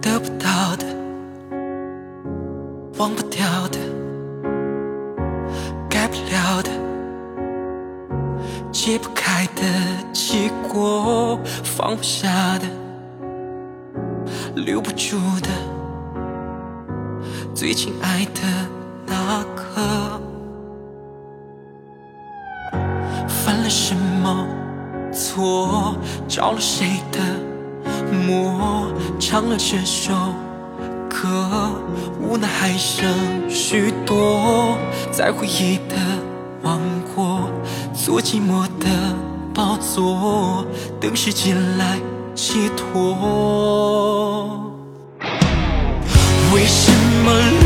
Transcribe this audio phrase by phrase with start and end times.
[0.00, 0.86] 得不到的，
[2.98, 3.97] 忘不掉的。
[8.72, 9.62] 解不开的
[10.12, 12.66] 结果，放不下的，
[14.54, 15.48] 留不住的，
[17.54, 18.40] 最亲爱的
[19.06, 20.20] 那个，
[23.26, 24.46] 犯了什么
[25.12, 25.96] 错，
[26.28, 27.20] 着了谁的
[28.26, 30.12] 魔，唱了这首。
[31.08, 31.72] 歌，
[32.20, 33.08] 无奈还剩
[33.50, 34.78] 许多，
[35.10, 35.96] 在回忆的。
[38.08, 38.88] 多寂寞的
[39.52, 40.64] 宝座
[40.98, 42.00] 等时间来
[42.34, 44.64] 解脱。
[46.54, 46.90] 为什
[47.22, 47.57] 么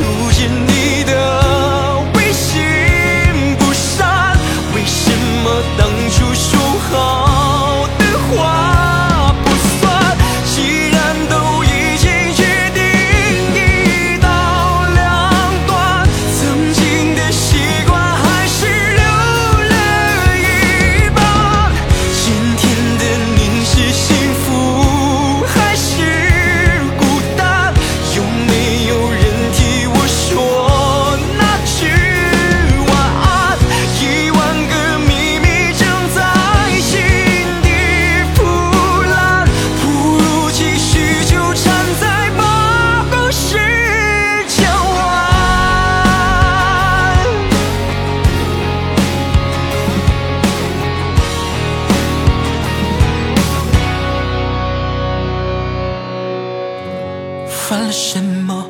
[58.15, 58.63] 什么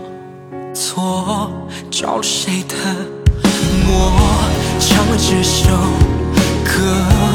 [0.72, 1.50] 错，
[1.90, 2.76] 找谁的
[3.84, 4.12] 魔，
[4.78, 5.68] 唱了这首
[6.64, 7.31] 歌。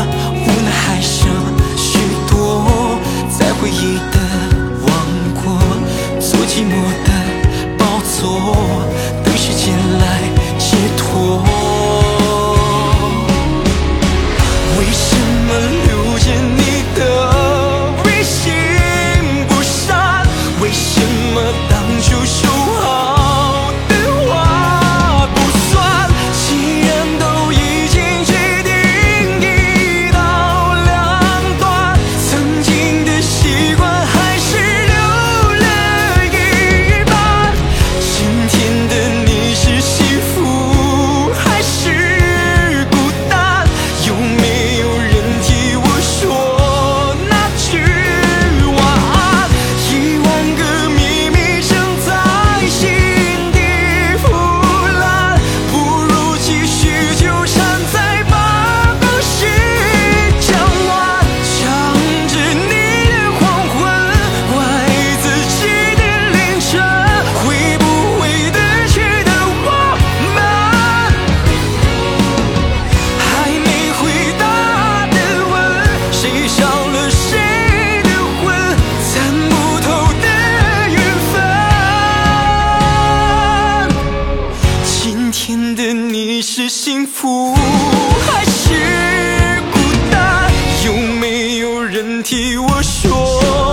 [86.88, 89.78] 幸福还是孤
[90.10, 90.50] 单
[90.86, 93.67] 有没有人替我说？